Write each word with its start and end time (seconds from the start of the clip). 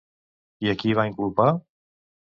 I 0.67 0.71
a 0.73 0.75
qui 0.83 0.95
va 1.01 1.05
inculpar? 1.11 1.49